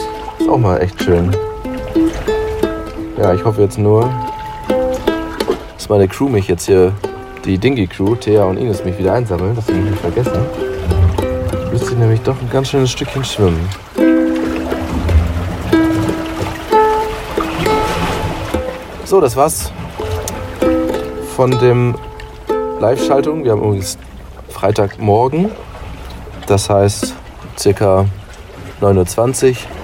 auch 0.50 0.58
mal 0.58 0.82
echt 0.82 1.01
schön. 1.03 1.36
Ja, 3.18 3.34
ich 3.34 3.44
hoffe 3.46 3.62
jetzt 3.62 3.77
nur, 3.77 4.10
dass 5.75 5.89
meine 5.89 6.08
Crew 6.08 6.27
mich 6.27 6.48
jetzt 6.48 6.65
hier, 6.65 6.94
die 7.46 7.58
Dingy-Crew, 7.58 8.15
Thea 8.15 8.44
und 8.46 8.58
Ines, 8.58 8.84
mich 8.84 8.98
wieder 8.98 9.13
einsammeln, 9.13 9.56
dass 9.56 9.68
sie 9.68 9.74
mich 9.74 9.91
nicht 9.91 10.01
vergessen. 10.01 10.39
Müsste 11.72 11.91
ich 11.91 11.98
nämlich 11.98 12.22
doch 12.22 12.36
ein 12.41 12.50
ganz 12.51 12.70
schönes 12.70 12.89
Stückchen 12.89 13.24
schwimmen. 13.24 13.70
So, 19.06 19.22
das 19.22 19.36
war's 19.36 19.72
von 21.36 21.51
dem 21.60 21.96
Live-Schaltung. 22.79 23.44
Wir 23.44 23.51
haben 23.51 23.62
übrigens 23.62 23.98
Freitagmorgen, 24.50 25.51
das 26.48 26.70
heißt 26.70 27.15
circa 27.58 28.06
9.20 28.82 29.50
Uhr. 29.51 29.79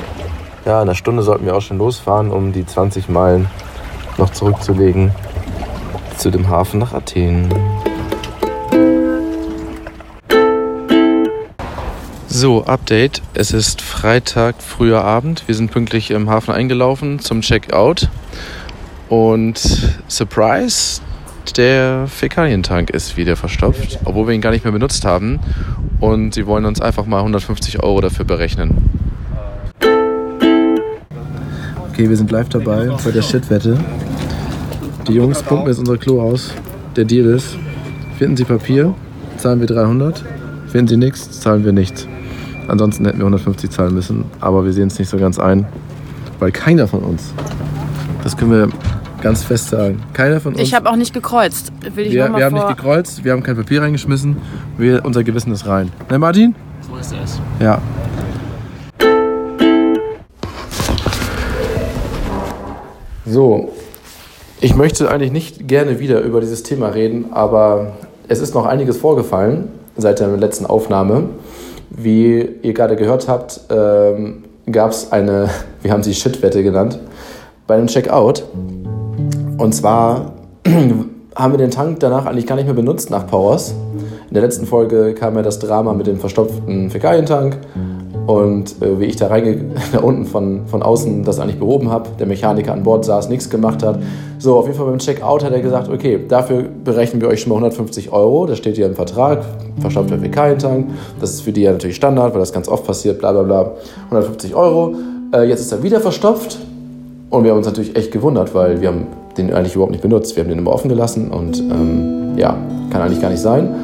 Ja, 0.66 0.82
in 0.82 0.90
einer 0.90 0.96
Stunde 0.96 1.22
sollten 1.22 1.46
wir 1.46 1.56
auch 1.56 1.62
schon 1.62 1.78
losfahren, 1.78 2.32
um 2.32 2.52
die 2.52 2.66
20 2.66 3.08
Meilen 3.08 3.48
noch 4.18 4.32
zurückzulegen 4.32 5.12
zu 6.18 6.32
dem 6.32 6.50
Hafen 6.50 6.80
nach 6.80 6.92
Athen. 6.92 7.54
So, 12.28 12.66
Update. 12.66 13.22
Es 13.36 13.54
ist 13.54 13.84
Freitag, 13.84 14.56
früher 14.58 15.04
Abend. 15.04 15.44
Wir 15.46 15.54
sind 15.54 15.70
pünktlich 15.70 16.10
im 16.10 16.32
Hafen 16.32 16.52
eingelaufen 16.52 17.20
zum 17.20 17.42
Checkout. 17.42 18.10
Und 19.08 19.62
Surprise, 20.08 21.00
der 21.58 22.08
Fäkalientank 22.08 22.90
ist 22.90 23.18
wieder 23.18 23.36
verstopft, 23.36 24.00
obwohl 24.04 24.28
wir 24.28 24.34
ihn 24.34 24.42
gar 24.42 24.50
nicht 24.50 24.64
mehr 24.64 24.74
benutzt 24.74 25.06
haben. 25.06 25.40
Und 26.00 26.34
sie 26.34 26.48
wollen 26.48 26.66
uns 26.66 26.82
einfach 26.82 27.06
mal 27.06 27.20
150 27.20 27.84
Euro 27.84 28.02
dafür 28.02 28.26
berechnen. 28.26 29.15
Okay, 31.96 32.10
wir 32.10 32.18
sind 32.18 32.30
live 32.30 32.50
dabei 32.50 32.90
bei 33.06 33.12
der 33.12 33.22
Shit-Wette. 33.22 33.78
Die 35.08 35.14
Jungs 35.14 35.42
pumpen 35.42 35.68
jetzt 35.68 35.80
unser 35.80 35.96
Klo 35.96 36.22
aus. 36.22 36.52
Der 36.98 37.06
Deal 37.06 37.26
ist, 37.28 37.58
finden 38.20 38.36
sie 38.36 38.44
Papier, 38.44 38.94
zahlen 39.38 39.62
wir 39.62 39.68
300. 39.68 40.22
Finden 40.68 40.90
sie 40.90 40.98
nichts, 40.98 41.40
zahlen 41.40 41.64
wir 41.64 41.72
nichts. 41.72 42.06
Ansonsten 42.68 43.06
hätten 43.06 43.20
wir 43.20 43.24
150 43.28 43.70
zahlen 43.70 43.94
müssen. 43.94 44.26
Aber 44.42 44.66
wir 44.66 44.74
sehen 44.74 44.88
es 44.88 45.00
nicht 45.00 45.08
so 45.08 45.18
ganz 45.18 45.40
ein, 45.40 45.66
weil 46.40 46.52
keiner 46.52 46.90
von 46.90 47.00
uns, 47.00 47.34
das 48.26 48.36
können 48.36 48.52
wir 48.52 48.68
ganz 49.22 49.44
fest 49.44 49.70
sagen, 49.70 50.02
keiner 50.12 50.42
von 50.42 50.52
uns... 50.52 50.62
Ich 50.62 50.74
habe 50.74 50.90
auch 50.90 50.98
nicht 50.98 51.14
gekreuzt. 51.14 51.72
Will 51.96 52.08
ich 52.08 52.14
wir, 52.14 52.28
mal 52.28 52.40
wir 52.40 52.46
haben 52.46 52.58
vor... 52.58 52.68
nicht 52.68 52.78
gekreuzt, 52.78 53.24
wir 53.24 53.32
haben 53.32 53.42
kein 53.42 53.56
Papier 53.56 53.82
reingeschmissen. 53.82 54.36
Wir, 54.78 55.06
unser 55.06 55.24
Gewissen 55.24 55.54
ist 55.54 55.66
rein. 55.66 55.94
Ne, 56.10 56.20
Martin? 56.20 56.56
So 56.82 56.98
ist 56.98 57.16
es. 57.24 57.40
Ja. 57.62 57.82
So, 63.28 63.70
ich 64.62 64.76
möchte 64.76 65.10
eigentlich 65.10 65.32
nicht 65.32 65.68
gerne 65.68 66.00
wieder 66.00 66.22
über 66.22 66.42
dieses 66.42 66.62
Thema 66.62 66.90
reden, 66.90 67.34
aber 67.34 67.94
es 68.28 68.40
ist 68.40 68.54
noch 68.54 68.68
einiges 68.68 68.98
vorgefallen 68.98 69.70
seit 69.98 70.20
der 70.20 70.28
letzten 70.38 70.68
Aufnahme. 70.68 71.30
Wie 71.90 72.48
ihr 72.62 72.74
gerade 72.74 72.96
gehört 72.96 73.28
habt, 73.28 73.62
ähm, 73.72 74.44
gab 74.72 74.92
es 74.92 75.12
eine, 75.12 75.50
wir 75.82 75.92
haben 75.92 76.04
sie 76.04 76.14
Shit-Wette 76.14 76.62
genannt, 76.62 77.00
bei 77.66 77.76
einem 77.76 77.88
Checkout. 77.88 78.44
Und 79.58 79.74
zwar 79.74 80.34
haben 81.36 81.54
wir 81.54 81.58
den 81.58 81.72
Tank 81.72 82.00
danach 82.02 82.28
eigentlich 82.28 82.46
gar 82.46 82.58
nicht 82.58 82.66
mehr 82.66 82.76
benutzt 82.76 83.10
nach 83.10 83.26
Powers. 83.26 83.74
In 84.28 84.34
der 84.36 84.44
letzten 84.44 84.68
Folge 84.68 85.16
kam 85.16 85.36
ja 85.36 85.42
das 85.42 85.58
Drama 85.58 85.94
mit 85.94 86.06
dem 86.06 86.20
verstopften 86.20 86.92
Fäkalientank 86.92 87.58
und 88.28 88.82
äh, 88.82 89.00
wie 89.00 89.06
ich 89.06 89.16
da 89.16 89.28
reinge 89.28 89.58
da 89.92 90.00
unten 90.00 90.26
von, 90.26 90.62
von 90.68 90.82
außen 90.82 91.24
das 91.24 91.40
eigentlich 91.40 91.60
behoben 91.60 91.92
habe, 91.92 92.10
der 92.20 92.28
Mechaniker 92.28 92.74
an 92.74 92.84
Bord 92.84 93.06
saß, 93.06 93.30
nichts 93.30 93.50
gemacht 93.50 93.84
hat. 93.84 94.00
So, 94.40 94.58
auf 94.58 94.66
jeden 94.66 94.78
Fall 94.78 94.88
beim 94.88 95.00
Checkout 95.00 95.44
hat 95.44 95.54
er 95.54 95.62
gesagt, 95.62 95.90
okay, 95.90 96.20
dafür 96.28 96.64
berechnen 96.84 97.22
wir 97.22 97.30
euch 97.30 97.42
schon 97.42 97.50
mal 97.50 97.58
150 97.58 98.12
Euro, 98.12 98.46
das 98.46 98.58
steht 98.58 98.76
hier 98.76 98.86
im 98.86 98.96
Vertrag, 98.96 99.44
verstopfter 99.80 100.18
Fäkalientank, 100.18 100.88
das 101.20 101.32
ist 101.32 101.42
für 101.42 101.52
die 101.52 101.62
ja 101.62 101.72
natürlich 101.72 101.96
Standard, 101.96 102.34
weil 102.34 102.40
das 102.40 102.54
ganz 102.54 102.68
oft 102.68 102.86
passiert, 102.86 103.20
bla 103.20 103.32
bla 103.32 103.44
bla, 103.44 103.72
150 104.06 104.56
Euro. 104.56 104.96
Äh, 105.34 105.44
jetzt 105.44 105.62
ist 105.62 105.72
er 105.72 105.84
wieder 105.84 106.00
verstopft 106.00 106.58
und 107.30 107.44
wir 107.44 107.52
haben 107.52 107.58
uns 107.58 107.68
natürlich 107.68 107.96
echt 107.96 108.12
gewundert, 108.12 108.54
weil 108.54 108.82
wir 108.82 108.90
haben 108.90 109.08
den 109.38 109.54
eigentlich 109.54 109.76
überhaupt 109.76 109.92
nicht 109.92 110.02
benutzt, 110.02 110.36
wir 110.36 110.44
haben 110.44 110.50
den 110.50 110.60
immer 110.60 110.72
offen 110.72 110.90
gelassen 110.90 111.32
und 111.32 111.60
ähm, 111.60 112.38
ja, 112.38 112.58
kann 112.92 113.02
eigentlich 113.02 113.22
gar 113.22 113.30
nicht 113.30 113.42
sein. 113.42 113.76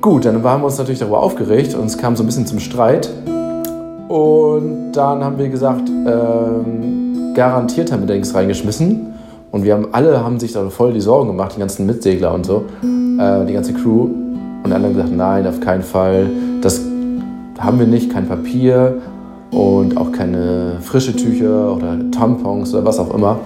Gut, 0.00 0.24
dann 0.24 0.42
haben 0.42 0.62
wir 0.62 0.66
uns 0.66 0.78
natürlich 0.78 1.00
darüber 1.00 1.22
aufgeregt 1.22 1.74
und 1.74 1.86
es 1.86 1.98
kam 1.98 2.16
so 2.16 2.22
ein 2.22 2.26
bisschen 2.26 2.46
zum 2.46 2.60
Streit. 2.60 3.10
Und 4.08 4.92
dann 4.92 5.24
haben 5.24 5.38
wir 5.38 5.48
gesagt, 5.48 5.88
ähm, 5.88 7.32
garantiert 7.34 7.90
haben 7.90 8.06
wir 8.06 8.14
nichts 8.14 8.34
reingeschmissen. 8.34 9.14
Und 9.50 9.64
wir 9.64 9.74
haben 9.74 9.88
alle 9.92 10.22
haben 10.22 10.38
sich 10.38 10.52
da 10.52 10.68
voll 10.70 10.92
die 10.92 11.00
Sorgen 11.00 11.28
gemacht, 11.28 11.52
die 11.56 11.60
ganzen 11.60 11.86
Mitsegler 11.86 12.34
und 12.34 12.46
so, 12.46 12.64
äh, 12.82 13.44
die 13.46 13.52
ganze 13.52 13.72
Crew. 13.72 14.08
Und 14.62 14.72
alle 14.72 14.84
haben 14.84 14.94
gesagt, 14.94 15.16
nein, 15.16 15.46
auf 15.46 15.60
keinen 15.60 15.82
Fall. 15.82 16.28
Das 16.60 16.80
haben 17.58 17.78
wir 17.78 17.86
nicht, 17.86 18.12
kein 18.12 18.28
Papier 18.28 18.98
und 19.50 19.96
auch 19.96 20.12
keine 20.12 20.78
frische 20.82 21.14
Tücher 21.14 21.74
oder 21.74 21.96
Tampons 22.10 22.74
oder 22.74 22.84
was 22.84 22.98
auch 22.98 23.14
immer. 23.14 23.38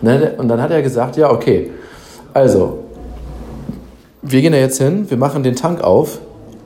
Und 0.00 0.08
dann, 0.08 0.22
und 0.38 0.48
dann 0.48 0.62
hat 0.62 0.70
er 0.70 0.82
gesagt, 0.82 1.16
ja, 1.16 1.30
okay, 1.30 1.70
also, 2.34 2.78
wir 4.22 4.40
gehen 4.40 4.52
da 4.52 4.58
jetzt 4.58 4.80
hin, 4.80 5.06
wir 5.08 5.16
machen 5.16 5.42
den 5.42 5.56
Tank 5.56 5.80
auf 5.82 6.18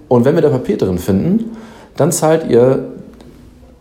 und 0.08 0.24
wenn 0.24 0.34
wir 0.34 0.42
da 0.42 0.50
Papier 0.50 0.76
drin 0.76 0.98
finden, 0.98 1.56
dann 1.96 2.12
zahlt 2.12 2.48
ihr 2.50 2.84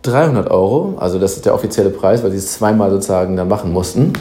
300 0.02 0.50
Euro, 0.50 0.94
also 0.98 1.18
das 1.18 1.34
ist 1.34 1.46
der 1.46 1.54
offizielle 1.54 1.90
Preis, 1.90 2.22
weil 2.22 2.32
sie 2.32 2.38
es 2.38 2.54
zweimal 2.54 2.90
sozusagen 2.90 3.36
dann 3.36 3.48
machen 3.48 3.72
mussten. 3.72 4.12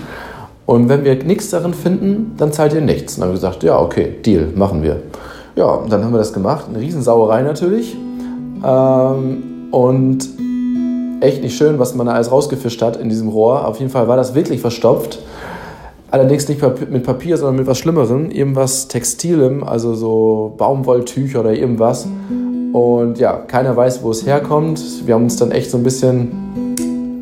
Und 0.66 0.90
wenn 0.90 1.04
wir 1.04 1.16
nichts 1.24 1.50
darin 1.50 1.74
finden, 1.74 2.36
dann 2.38 2.54
zahlt 2.54 2.74
ihr 2.74 2.82
nichts. 2.82 3.16
Und 3.16 3.22
dann 3.22 3.30
haben 3.30 3.36
wir 3.36 3.42
gesagt, 3.42 3.64
ja, 3.64 3.80
okay, 3.80 4.16
Deal, 4.24 4.48
machen 4.56 4.84
wir. 4.84 5.02
Ja, 5.56 5.82
dann 5.90 6.04
haben 6.04 6.14
wir 6.14 6.20
das 6.20 6.34
gemacht. 6.34 6.66
Eine 6.70 6.80
Riesensauerei 6.80 7.42
natürlich. 7.42 7.98
Ähm, 8.64 9.44
und 9.72 10.30
echt 11.20 11.42
nicht 11.42 11.58
schön, 11.58 11.80
was 11.80 11.96
man 11.96 12.08
da 12.08 12.14
alles 12.14 12.32
rausgefischt 12.32 12.82
hat 12.82 12.96
in 12.96 13.10
diesem 13.10 13.28
Rohr. 13.30 13.68
Auf 13.68 13.80
jeden 13.80 13.92
Fall 13.92 14.08
war 14.08 14.18
das 14.18 14.36
wirklich 14.36 14.62
verstopft. 14.62 15.20
Allerdings 16.12 16.48
nicht 16.48 16.62
mit 16.90 17.04
Papier, 17.04 17.38
sondern 17.38 17.56
mit 17.56 17.68
was 17.68 17.78
Schlimmerem. 17.78 18.32
Irgendwas 18.32 18.88
Textilem, 18.88 19.64
also 19.64 19.94
so 19.94 20.54
Baumwolltücher 20.58 21.40
oder 21.40 21.54
irgendwas. 21.54 22.08
Und 22.74 23.18
ja, 23.18 23.34
keiner 23.34 23.76
weiß, 23.76 24.02
wo 24.04 24.12
es 24.12 24.26
herkommt. 24.26 24.82
Wir 25.06 25.16
haben 25.16 25.24
uns 25.24 25.36
dann 25.36 25.52
echt 25.52 25.72
so 25.72 25.78
ein 25.78 25.84
bisschen 25.84 26.32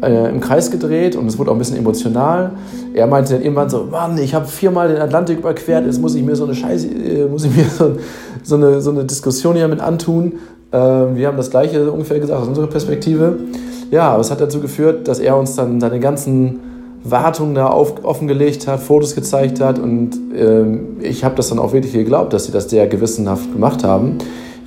äh, 0.03 0.29
im 0.29 0.39
Kreis 0.39 0.71
gedreht 0.71 1.15
und 1.15 1.27
es 1.27 1.37
wurde 1.37 1.51
auch 1.51 1.55
ein 1.55 1.59
bisschen 1.59 1.77
emotional. 1.77 2.51
Er 2.93 3.07
meinte 3.07 3.33
dann 3.33 3.41
irgendwann 3.41 3.69
so, 3.69 3.87
Mann, 3.89 4.17
ich 4.17 4.33
habe 4.33 4.45
viermal 4.45 4.89
den 4.89 4.97
Atlantik 4.97 5.39
überquert, 5.39 5.85
jetzt 5.85 5.99
muss 6.01 6.15
ich 6.15 6.23
mir 6.23 6.35
so 6.35 6.45
eine 6.45 6.55
Scheiße, 6.55 6.87
äh, 6.87 7.25
muss 7.25 7.45
ich 7.45 7.55
mir 7.55 7.65
so, 7.65 7.97
so, 8.43 8.55
eine, 8.55 8.81
so 8.81 8.91
eine 8.91 9.05
Diskussion 9.05 9.55
hier 9.55 9.67
mit 9.67 9.79
antun. 9.79 10.33
Äh, 10.71 10.77
wir 10.77 11.27
haben 11.27 11.37
das 11.37 11.49
Gleiche 11.49 11.91
ungefähr 11.91 12.19
gesagt 12.19 12.41
aus 12.41 12.47
unserer 12.47 12.67
Perspektive. 12.67 13.37
Ja, 13.91 14.11
aber 14.11 14.21
es 14.21 14.29
hat 14.29 14.39
dazu 14.39 14.59
geführt, 14.59 15.07
dass 15.07 15.19
er 15.19 15.35
uns 15.35 15.55
dann 15.55 15.81
seine 15.81 15.99
ganzen 15.99 16.59
Wartungen 17.03 17.55
da 17.55 17.67
auf, 17.67 18.03
offengelegt 18.03 18.67
hat, 18.67 18.81
Fotos 18.81 19.15
gezeigt 19.15 19.61
hat 19.61 19.79
und 19.79 20.11
ähm, 20.35 20.97
ich 21.01 21.23
habe 21.23 21.35
das 21.35 21.49
dann 21.49 21.57
auch 21.57 21.73
wirklich 21.73 21.93
geglaubt, 21.93 22.33
dass 22.33 22.45
sie 22.45 22.51
das 22.51 22.69
sehr 22.69 22.87
gewissenhaft 22.87 23.51
gemacht 23.51 23.83
haben. 23.83 24.17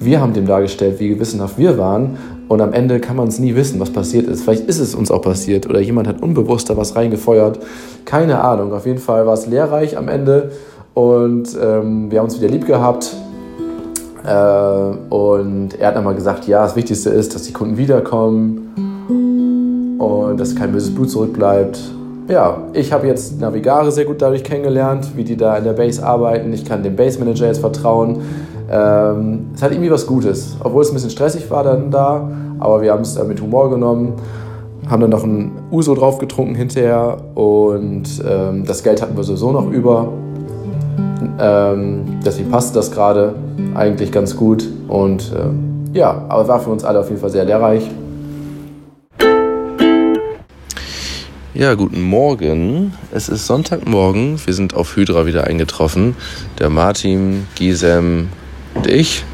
Wir 0.05 0.21
haben 0.21 0.33
dem 0.33 0.47
dargestellt, 0.47 0.99
wie 0.99 1.09
gewissenhaft 1.09 1.59
wir 1.59 1.79
waren 1.79 2.17
und 2.49 2.61
am 2.61 2.73
Ende 2.73 2.99
kann 2.99 3.17
man 3.17 3.29
es 3.29 3.39
nie 3.39 3.55
wissen, 3.55 3.79
was 3.79 3.91
passiert 3.91 4.27
ist. 4.27 4.43
Vielleicht 4.43 4.69
ist 4.69 4.81
es 4.81 4.95
uns 4.95 5.11
auch 5.11 5.23
passiert 5.23 5.69
oder 5.69 5.81
jemand 5.81 6.09
hat 6.09 6.23
unbewusst 6.23 6.71
da 6.71 6.77
was 6.77 6.97
reingefeuert. 6.97 7.61
Keine 8.05 8.43
Ahnung. 8.43 8.73
Auf 8.73 8.85
jeden 8.85 8.99
Fall 8.99 9.27
war 9.27 9.35
es 9.35 9.47
lehrreich 9.47 9.97
am 9.97 10.09
Ende 10.09 10.51
und 10.95 11.57
ähm, 11.63 12.11
wir 12.11 12.19
haben 12.19 12.27
uns 12.27 12.41
wieder 12.41 12.51
lieb 12.51 12.67
gehabt. 12.67 13.15
Äh, 14.25 15.15
und 15.15 15.79
er 15.79 15.89
hat 15.89 15.95
nochmal 15.95 16.15
gesagt, 16.15 16.47
ja, 16.47 16.63
das 16.63 16.77
Wichtigste 16.77 17.11
ist, 17.11 17.35
dass 17.35 17.45
die 17.45 17.53
Kunden 17.53 17.77
wiederkommen 17.77 19.99
und 19.99 20.39
dass 20.39 20.57
kein 20.57 20.73
böses 20.73 20.95
Blut 20.95 21.11
zurückbleibt. 21.11 21.79
Ja, 22.29 22.63
ich 22.73 22.93
habe 22.93 23.07
jetzt 23.07 23.41
Navigare 23.41 23.91
sehr 23.91 24.05
gut 24.05 24.23
dadurch 24.23 24.45
kennengelernt, 24.45 25.17
wie 25.17 25.25
die 25.25 25.37
da 25.37 25.57
in 25.57 25.65
der 25.65 25.73
Base 25.73 26.05
arbeiten. 26.05 26.53
Ich 26.53 26.65
kann 26.65 26.83
dem 26.83 26.97
Base 26.97 27.19
Manager 27.19 27.47
jetzt 27.47 27.59
vertrauen. 27.59 28.21
Ähm, 28.73 29.51
es 29.55 29.63
hat 29.63 29.71
irgendwie 29.71 29.91
was 29.91 30.07
Gutes, 30.07 30.57
obwohl 30.61 30.81
es 30.81 30.91
ein 30.91 30.95
bisschen 30.95 31.11
stressig 31.11 31.51
war 31.51 31.63
dann 31.63 31.91
da, 31.91 32.27
aber 32.59 32.81
wir 32.81 32.93
haben 32.93 33.03
es 33.03 33.23
mit 33.23 33.39
Humor 33.43 33.69
genommen, 33.69 34.15
haben 34.89 35.03
dann 35.03 35.11
noch 35.11 35.25
ein 35.25 35.53
Uso 35.71 35.95
drauf 35.95 36.19
getrunken 36.19 36.55
hinterher 36.55 37.19
und 37.35 38.05
ähm, 38.27 38.65
das 38.65 38.83
Geld 38.83 39.03
hatten 39.03 39.15
wir 39.15 39.25
sowieso 39.25 39.53
noch 39.53 39.71
über. 39.71 40.09
Ähm, 41.39 42.21
deswegen 42.25 42.51
passt 42.51 42.75
das 42.75 42.91
gerade 42.91 43.35
eigentlich 43.75 44.11
ganz 44.11 44.37
gut. 44.37 44.67
Und 44.89 45.33
äh, 45.33 45.99
ja, 45.99 46.25
aber 46.29 46.49
war 46.49 46.61
für 46.61 46.71
uns 46.71 46.83
alle 46.83 46.99
auf 47.01 47.11
jeden 47.11 47.21
Fall 47.21 47.31
sehr 47.31 47.45
lehrreich. 47.45 47.91
Ja, 51.55 51.75
guten 51.75 52.01
Morgen. 52.01 52.95
Es 53.13 53.29
ist 53.29 53.47
Sonntagmorgen. 53.47 54.41
Wir 54.45 54.55
sind 54.55 54.75
auf 54.75 54.97
Hydra 54.97 55.27
wieder 55.27 55.45
eingetroffen. 55.45 56.17
Der 56.59 56.71
Martin, 56.71 57.47
Gisem 57.55 58.31
und 58.75 58.87
ich. 58.87 59.25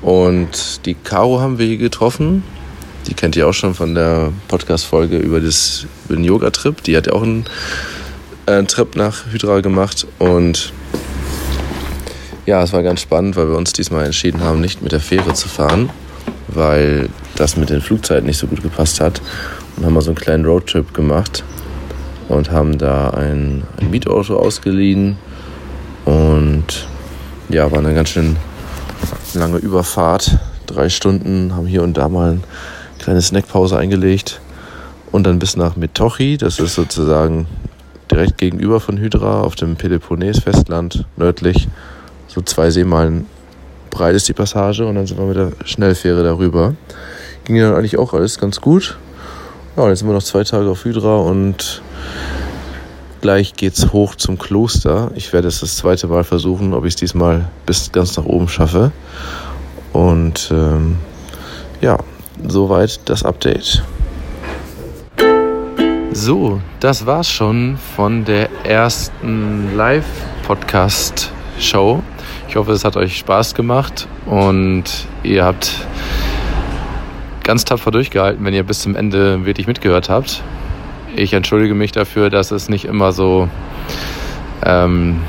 Und 0.00 0.84
die 0.86 0.94
Caro 0.94 1.40
haben 1.40 1.58
wir 1.58 1.66
hier 1.66 1.78
getroffen. 1.78 2.42
Die 3.06 3.14
kennt 3.14 3.36
ihr 3.36 3.48
auch 3.48 3.52
schon 3.52 3.74
von 3.74 3.94
der 3.94 4.32
Podcast-Folge 4.48 5.16
über, 5.16 5.40
das, 5.40 5.86
über 6.04 6.16
den 6.16 6.24
Yoga-Trip. 6.24 6.82
Die 6.82 6.96
hat 6.96 7.06
ja 7.06 7.12
auch 7.12 7.22
einen 7.22 7.44
äh, 8.46 8.62
Trip 8.64 8.96
nach 8.96 9.26
Hydra 9.32 9.60
gemacht. 9.60 10.06
Und 10.18 10.72
ja, 12.46 12.62
es 12.62 12.72
war 12.72 12.82
ganz 12.82 13.00
spannend, 13.00 13.36
weil 13.36 13.48
wir 13.48 13.56
uns 13.56 13.72
diesmal 13.72 14.04
entschieden 14.04 14.40
haben, 14.40 14.60
nicht 14.60 14.82
mit 14.82 14.92
der 14.92 15.00
Fähre 15.00 15.34
zu 15.34 15.48
fahren, 15.48 15.90
weil 16.48 17.08
das 17.36 17.56
mit 17.56 17.70
den 17.70 17.80
Flugzeiten 17.80 18.26
nicht 18.26 18.38
so 18.38 18.46
gut 18.46 18.62
gepasst 18.62 19.00
hat. 19.00 19.20
Und 19.76 19.86
haben 19.86 19.94
mal 19.94 20.02
so 20.02 20.10
einen 20.10 20.18
kleinen 20.18 20.44
Roadtrip 20.44 20.92
gemacht 20.92 21.44
und 22.28 22.50
haben 22.50 22.78
da 22.78 23.10
ein, 23.10 23.62
ein 23.80 23.90
Mietauto 23.90 24.36
ausgeliehen. 24.36 25.16
Und 26.04 26.88
ja, 27.48 27.70
war 27.70 27.78
eine 27.78 27.94
ganz 27.94 28.10
schön 28.10 28.36
lange 29.34 29.58
Überfahrt. 29.58 30.38
Drei 30.66 30.88
Stunden, 30.88 31.54
haben 31.54 31.66
hier 31.66 31.82
und 31.82 31.96
da 31.96 32.08
mal 32.08 32.30
eine 32.30 32.40
kleine 32.98 33.22
Snackpause 33.22 33.78
eingelegt. 33.78 34.40
Und 35.10 35.24
dann 35.24 35.38
bis 35.38 35.56
nach 35.56 35.76
Metochi, 35.76 36.38
das 36.38 36.58
ist 36.58 36.74
sozusagen 36.74 37.46
direkt 38.10 38.38
gegenüber 38.38 38.80
von 38.80 38.98
Hydra 38.98 39.42
auf 39.42 39.54
dem 39.54 39.76
Peloponnes-Festland, 39.76 41.04
nördlich. 41.16 41.68
So 42.28 42.40
zwei 42.40 42.70
Seemeilen 42.70 43.26
breit 43.90 44.14
ist 44.14 44.28
die 44.28 44.32
Passage 44.32 44.86
und 44.86 44.94
dann 44.94 45.06
sind 45.06 45.18
wir 45.18 45.26
mit 45.26 45.36
der 45.36 45.52
Schnellfähre 45.64 46.22
darüber. 46.22 46.74
Ging 47.44 47.58
dann 47.58 47.74
eigentlich 47.74 47.98
auch 47.98 48.14
alles 48.14 48.38
ganz 48.38 48.60
gut. 48.60 48.96
Ja, 49.76 49.88
jetzt 49.88 50.00
sind 50.00 50.08
wir 50.08 50.14
noch 50.14 50.22
zwei 50.22 50.44
Tage 50.44 50.68
auf 50.68 50.84
Hydra 50.84 51.16
und 51.16 51.82
gleich 53.22 53.54
geht's 53.54 53.94
hoch 53.94 54.14
zum 54.16 54.36
Kloster. 54.36 55.10
Ich 55.14 55.32
werde 55.32 55.48
es 55.48 55.60
das 55.60 55.76
zweite 55.76 56.08
Mal 56.08 56.24
versuchen, 56.24 56.74
ob 56.74 56.84
ich 56.84 56.90
es 56.90 56.96
diesmal 56.96 57.48
bis 57.64 57.90
ganz 57.92 58.18
nach 58.18 58.26
oben 58.26 58.48
schaffe. 58.48 58.92
Und 59.94 60.50
ähm, 60.52 60.98
ja, 61.80 61.96
soweit 62.46 63.08
das 63.08 63.24
Update. 63.24 63.82
So, 66.12 66.60
das 66.80 67.06
war's 67.06 67.30
schon 67.30 67.78
von 67.96 68.26
der 68.26 68.50
ersten 68.64 69.74
Live-Podcast-Show. 69.76 72.02
Ich 72.48 72.56
hoffe, 72.56 72.72
es 72.72 72.84
hat 72.84 72.96
euch 72.96 73.16
Spaß 73.16 73.54
gemacht 73.54 74.08
und 74.26 74.84
ihr 75.22 75.44
habt 75.44 75.86
ganz 77.44 77.64
tapfer 77.64 77.92
durchgehalten, 77.92 78.44
wenn 78.44 78.52
ihr 78.52 78.64
bis 78.64 78.80
zum 78.80 78.94
Ende 78.94 79.46
wirklich 79.46 79.66
mitgehört 79.66 80.10
habt. 80.10 80.42
Ich 81.14 81.34
entschuldige 81.34 81.74
mich 81.74 81.92
dafür, 81.92 82.30
dass 82.30 82.50
es 82.50 82.68
nicht 82.70 82.86
immer 82.86 83.12
so 83.12 83.48
ähm, 84.64 85.20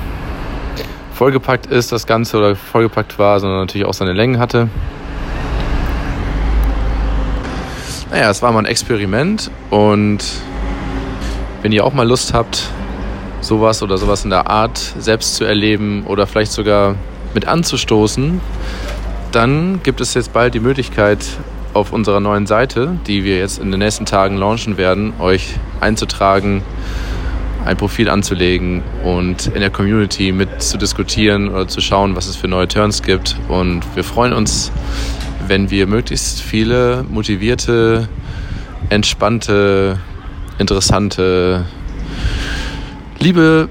vollgepackt 1.14 1.66
ist, 1.66 1.92
das 1.92 2.08
Ganze 2.08 2.38
oder 2.38 2.56
vollgepackt 2.56 3.20
war, 3.20 3.40
sondern 3.40 3.60
natürlich 3.60 3.86
auch 3.86 3.94
seine 3.94 4.14
Längen 4.14 4.40
hatte. 4.40 4.70
Naja, 8.12 8.30
es 8.30 8.42
war 8.42 8.52
mal 8.52 8.60
ein 8.60 8.66
Experiment 8.66 9.52
und 9.70 10.24
wenn 11.62 11.72
ihr 11.72 11.84
auch 11.84 11.94
mal 11.94 12.08
Lust 12.08 12.34
habt, 12.34 12.70
sowas 13.42 13.84
oder 13.84 13.98
sowas 13.98 14.24
in 14.24 14.30
der 14.30 14.50
Art 14.50 14.78
selbst 14.78 15.36
zu 15.36 15.44
erleben 15.44 16.04
oder 16.06 16.28
vielleicht 16.28 16.52
sogar 16.54 16.96
mit 17.34 17.48
anzustoßen, 17.48 18.40
dann 19.32 19.82
gibt 19.84 20.00
es 20.00 20.14
jetzt 20.14 20.32
bald 20.32 20.54
die 20.54 20.60
Möglichkeit, 20.60 21.26
auf 21.74 21.92
unserer 21.92 22.20
neuen 22.20 22.46
Seite, 22.48 22.98
die 23.08 23.24
wir 23.24 23.38
jetzt 23.38 23.60
in 23.60 23.72
den 23.72 23.80
nächsten 23.80 24.06
Tagen 24.06 24.38
launchen 24.38 24.78
werden, 24.78 25.14
euch 25.20 25.56
einzutragen, 25.80 26.62
ein 27.66 27.78
Profil 27.78 28.10
anzulegen 28.10 28.84
und 29.04 29.48
in 29.48 29.62
der 29.62 29.70
Community 29.70 30.32
mit 30.32 30.62
zu 30.62 30.78
diskutieren 30.78 31.50
oder 31.50 31.68
zu 31.68 31.82
schauen, 31.82 32.16
was 32.16 32.28
es 32.28 32.36
für 32.36 32.48
neue 32.48 32.68
Turns 32.68 33.02
gibt. 33.02 33.38
Und 33.48 33.84
wir 33.96 34.04
freuen 34.04 34.34
uns, 34.34 34.72
wenn 35.48 35.70
wir 35.70 35.88
möglichst 35.88 36.42
viele 36.42 37.06
motivierte, 37.10 38.08
entspannte, 38.90 40.00
interessante, 40.58 41.66
liebe 43.20 43.70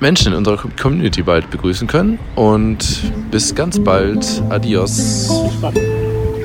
Menschen 0.00 0.32
in 0.32 0.38
unserer 0.38 0.58
Community 0.80 1.22
bald 1.22 1.50
begrüßen 1.50 1.86
können. 1.86 2.18
Und 2.34 3.12
bis 3.30 3.54
ganz 3.54 3.78
bald. 3.78 4.42
Adios. 4.50 5.30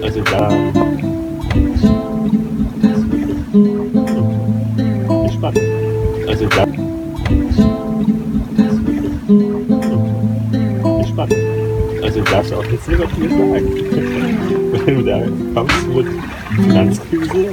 Also 0.08 0.22
da. 0.22 0.48
Gespannt. 5.26 5.60
Also 6.26 6.46
da. 6.48 6.66
Gespannt. 11.02 11.36
Also 12.02 12.22
darfst 12.22 12.52
du 12.52 12.56
auch 12.56 12.66
jetzt 12.72 12.88
negativ 12.88 13.32
sagen. 13.32 13.68
Wenn 14.86 14.96
du 14.96 15.04
da 15.04 15.22
kommst 15.54 15.88
mit 15.90 16.08
Finanzkrise. 16.56 17.50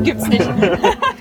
Gibt's 0.02 0.28
nicht. 0.28 0.46